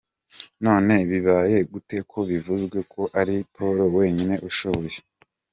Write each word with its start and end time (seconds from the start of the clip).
None 0.65 0.93
bibaye 1.09 1.57
gute 1.71 1.97
ko 2.09 2.17
bivuzwe 2.29 2.77
ko 2.93 3.01
ari 3.19 3.35
Paul 3.53 3.77
wenyine 3.97 4.35
ushoboye!!?? 4.49 4.97